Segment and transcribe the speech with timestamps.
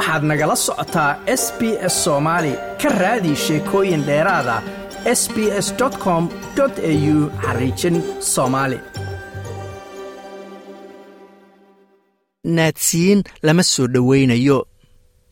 [0.00, 1.10] waxaad nagala socotaa
[1.42, 1.60] s b
[1.92, 4.56] s soomaali ka raadi sheekooyin dheeraada
[5.20, 5.68] s b s
[6.04, 6.22] com
[6.64, 7.96] au xariijin
[8.32, 8.78] soomaali
[12.56, 14.58] naadsiyiin lama soo dhowaynayo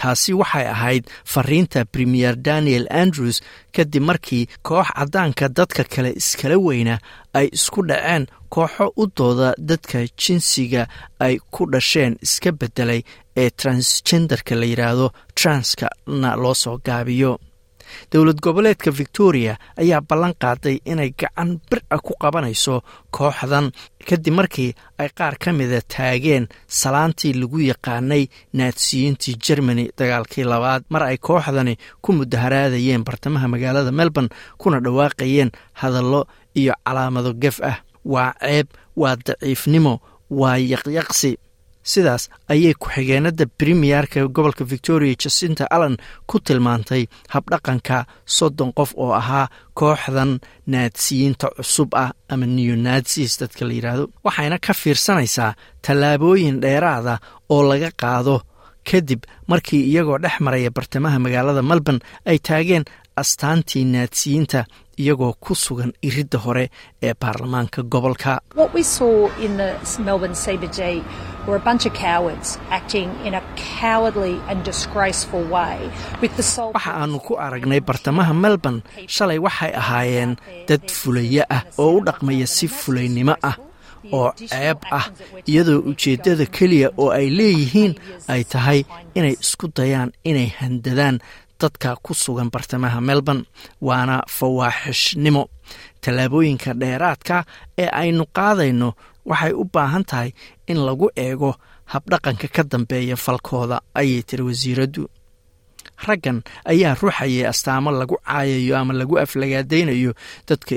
[0.00, 3.38] taasi waxay ahayd fariinta premier daniel andrews
[3.76, 6.94] kadib markii koox caddaanka dadka kale iskala weyna
[7.38, 8.24] ay isku dhaceen
[8.54, 10.82] kooxo u dooda dadka jinsiga
[11.26, 13.02] ay ku dhasheen iska beddelay
[13.42, 15.06] ee transgenderka la yidhaahdo
[15.38, 17.32] transkana loo soo gaabiyo
[18.12, 23.70] dowlad goboleedka victoria ayaa ballan qaaday inay gacan bir a ku qabanayso kooxdan.
[24.08, 31.02] Kadib markii ay qaar ka mida taageen salaantii lagu yaqaanay naadsiyiintii germany dagaalkii labaad mar
[31.02, 35.50] ay kooxdani ku mudaharaadayeen bartamaha magaalada melbourne kuna dhawaaqayeen
[35.80, 37.78] hadallo iyo calaamado gef ah.
[38.04, 40.00] Waa ceeb waa daciifnimo
[40.30, 41.36] waa yaqyaqsi
[41.92, 42.22] sidaas
[42.52, 45.96] ayay ku-xigeenada premiyerka gobolka victoria jacinta allen
[46.30, 47.02] ku tilmaantay
[47.34, 47.98] habdhaqanka
[48.36, 49.46] soddon qof oo ahaa
[49.80, 50.32] kooxdan
[50.72, 55.52] naadsiyiinta cusub ah ama neonatsis dadka la yidhaahdo waxayna ka fiirsanaysaa
[55.84, 57.14] tallaabooyin dheeraada
[57.54, 58.36] oo laga qaado
[58.90, 59.20] kadib
[59.50, 62.84] markii iyagoo dhex maraya bartamaha magaalada melbourne ay taageen
[63.22, 64.60] astaantii naadsiyiinta
[65.02, 66.64] iyagoo ku sugan iridda hore
[67.06, 68.32] ee baarlamaanka gobolka
[76.74, 78.80] waxa aanu ku aragnay bartamaha melbourne.
[79.14, 80.32] Shalay waxay ahaayeen
[80.68, 83.56] dad fulayo ah oo u dhaqmaya si fulaynimo ah
[84.12, 85.06] oo ceeb ah
[85.50, 87.92] iyadoo ujeeddada keliya oo ay leeyihiin
[88.32, 88.80] ay tahay
[89.18, 91.16] inay isku dayaan inay handadaan
[91.60, 93.44] dadka ku sugan bartamaha melbourne
[93.80, 95.42] waana fawaaxishnimo.
[96.02, 97.44] Tallaabooyinka dheeraadka
[97.78, 98.88] ee aynu qaadayno
[99.30, 100.30] waxay u baahan tahay
[100.70, 101.50] in lagu eego
[101.92, 105.02] habdhaqanka ka dambeeya falkooda ayay tiri wasiiraddu
[106.06, 106.38] raggan
[106.72, 110.12] ayaa ruuxayay astaamo lagu caayayo ama lagu aflagaadaynayo
[110.48, 110.76] dadka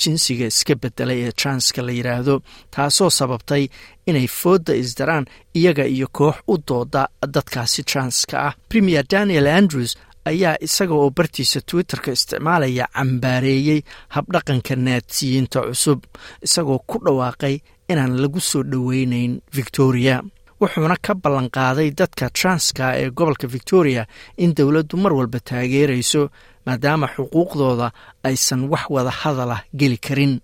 [0.00, 2.34] jinsiga iska bedelay ee transka la yidhaahdo
[2.74, 3.64] taasoo sababtay
[4.06, 5.24] inay foodda isdaraan
[5.58, 7.02] iyaga iyo koox u dooda
[7.34, 8.54] dadkaasi transka ah.
[8.68, 9.92] Premier daniel andrews
[10.24, 13.80] ayaa isaga oo bartiisa twitterka isticmaalaya cambaareeyey
[14.14, 16.00] habdhaqanka naadsiyiinta cusub
[16.46, 17.54] isagoo ku dhawaaqay
[17.88, 20.22] inaan lagu soo dhoweynayn victoria.
[20.60, 26.22] Wuxuuna ka ballanqaaday dadka transka ee gobolka victoria in dowladdu mar walba taageerayso
[26.66, 27.88] maadaama xuquuqdooda
[28.28, 30.40] aysan wax wada hadalah geli karin.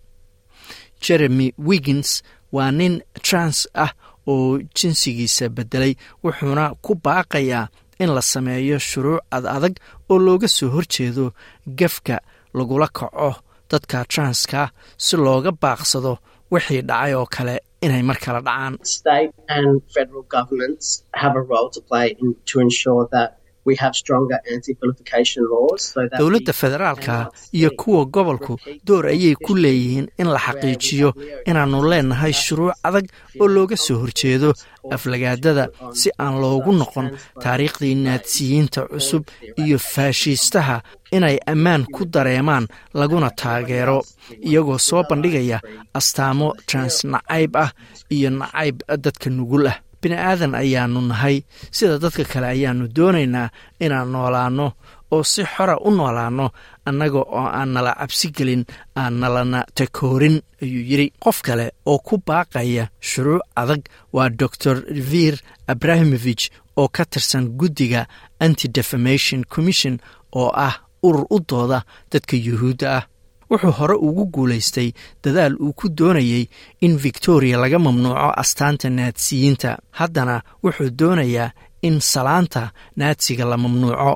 [1.05, 2.23] Jeremy wiggins
[2.53, 3.93] waa nin trans ah
[4.27, 5.93] oo jinsigiisa beddelay
[6.25, 7.69] wuxuuna ku baaqayaa
[8.03, 9.75] in la sameeyo shuruuc ad adag
[10.11, 11.25] oo looga soo horjeedo
[11.79, 12.17] gefka
[12.59, 13.31] lagula kaco
[13.71, 14.61] dadka transka
[15.05, 16.13] si looga baaqsado
[16.53, 17.55] wixii dhacay oo kale
[17.85, 18.75] inay mar kale dhacaan
[26.19, 28.55] dowladda federaalka iyo kuwa gobolku
[28.87, 31.11] door ayay ku leeyihiin in la xaqiijiyo
[31.51, 33.07] inaannu leenahay shuruuc adag
[33.41, 34.51] oo looga soo horjeedo
[34.95, 35.65] aflagaadada
[36.01, 37.09] si aan loogu noqon
[37.43, 39.23] taariikhdii naadsiyiinta cusub
[39.63, 40.77] iyo faashiistaha
[41.17, 42.67] inay ammaan ku dareemaan
[43.01, 43.99] laguna taageero
[44.49, 45.59] iyagoo soo bandhigaya
[45.99, 47.71] astaamo trans nacayb ah
[48.17, 51.37] iyo nacayb dadka nugul ah bini aadan ayaanu nahay.
[51.77, 53.49] Sida dadka kale ayaanu doonaynaa
[53.85, 54.67] inaan noolaanno
[55.15, 56.47] oo si xora u noolaanno
[56.89, 58.63] annaga oo aan nala cabsi gelin
[59.01, 61.07] aan nalana takoorin ayuu yidhi.
[61.25, 64.79] Qof kale oo ku baaqaya shuruuc adag waa dor
[65.11, 65.35] vir
[65.73, 66.45] abrahimovich
[66.77, 68.07] oo ka tirsan guddiga
[68.45, 69.95] anti defamation commission
[70.41, 70.75] oo ah
[71.07, 71.79] urur u dooda
[72.13, 73.05] dadka yuhuudda ah
[73.51, 74.89] wuxuu hore ugu guulaystay
[75.25, 76.45] dadaal uu ku doonayey
[76.81, 79.71] in victoria laga mamnuuco astaanta naadsiyiinta.
[79.99, 81.51] Haddana wuxuu doonayaa
[81.83, 82.63] in salaanta
[82.97, 84.13] naadsiga la mamnuuco.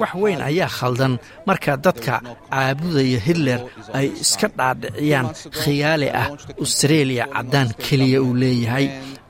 [0.00, 2.14] Wax weyn ayaa khaldan marka dadka
[2.50, 3.60] caabudaya hitler
[3.98, 5.26] ay iska dhaadhiciyaan
[5.62, 6.28] khiyaali ah.
[6.60, 8.86] Austreeliya caddaan keliya uu leeyahay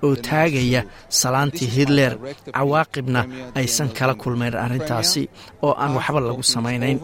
[0.06, 0.82] oo taagaya
[1.20, 2.12] salaantii hitler
[2.54, 3.20] cawaaqibna
[3.60, 5.22] aysan kala kulmayn arrintaasi
[5.66, 6.98] oo aan waxba lagu samaynayn.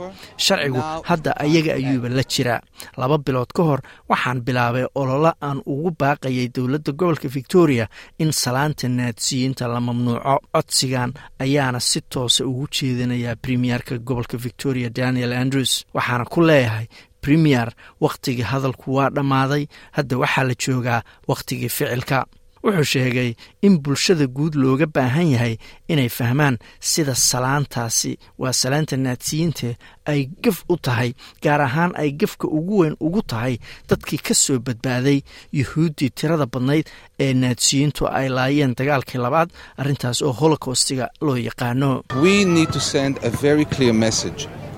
[0.45, 2.61] Sharcigu hadda ayaga ayuuba la jiraa
[3.01, 7.87] laba bilood ka hor waxaan bilaabay ololo aan ugu baaqayay dowladda gobolka victoria
[8.19, 10.35] in salaanta naadsiyiinta la mamnuuco.
[10.55, 11.11] Codsigan
[11.45, 16.87] ayaana si toosa ugu jeedinayaa premierka gobolka victoria daniel andrews waxaana ku leeyahay
[17.21, 17.69] premier
[18.01, 19.65] wakhtigii hadalku waa dhammaaday
[19.97, 22.19] hadda waxaa la joogaa wakhtigii ficilka
[22.67, 23.31] wuxuu sheegay
[23.67, 25.55] in bulshada guud looga baahan yahay
[25.93, 26.57] inay fahmaan
[26.91, 29.69] sida salaantaasi waa salaanta naadsiyiinta
[30.13, 31.11] ay gaf u tahay
[31.45, 33.55] gaar ahaan ay gafka ugu weyn ugu tahay
[33.89, 35.19] dadkii ka soo badbaaday
[35.59, 36.87] yuhuuddii tirada badnayd
[37.25, 41.91] ee naadsiyiintu ay laayeen dagaalkii labaad arrintaas oo holocostiga loo yaqaano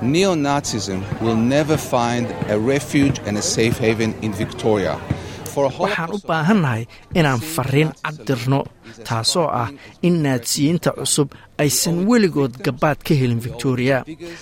[0.02, 4.94] Neo-Nazism will never find a refuge and a safe haven in Victoria.
[5.56, 6.84] Waxaan u baahannahay
[7.18, 8.60] inaan fariin cad dirno
[9.08, 9.68] taasoo ah
[10.06, 11.28] in naadsiyiinta cusub
[11.62, 13.98] aysan weligood gabaad ka helin victoriya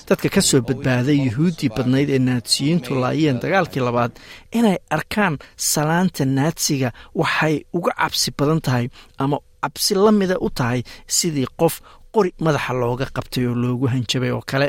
[0.09, 4.13] dadka ka soo badbaaday yuhuuddii badnayd ee naadsiyiintu laayeen dagaalkii labaad
[4.59, 5.35] inay arkaan
[5.73, 6.89] salaanta naadsiga
[7.21, 8.87] waxay uga cabsi badan tahay
[9.23, 10.81] ama cabsi la mida u tahay
[11.17, 11.75] sidii qof
[12.15, 14.69] qori madaxa looga qabtay oo loogu hanjabay oo kale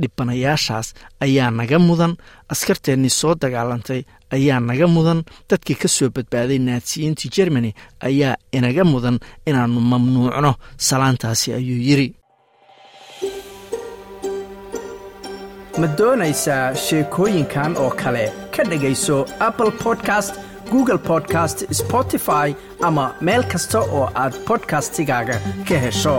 [0.00, 2.12] dhibanayaashaas ayaa naga mudan.
[2.52, 4.02] Askarteennii soo dagaalantay
[4.36, 5.24] ayaa naga mudan.
[5.50, 7.74] Dadkii ka soo badbaaday naadsiyiintii jermani
[8.08, 10.54] ayaa inaga mudan inaannu mamnuucno.
[10.76, 12.08] Salaantaasi ayuu yidri
[15.80, 18.24] ma doonaysaa sheekooyinkan oo kale?
[18.56, 19.16] Ka dhegayso
[19.48, 20.34] apple podcast
[20.70, 22.48] google podcast spotify
[22.88, 25.36] ama meel kasta oo aad bodkastigaaga
[25.68, 26.16] ka hesho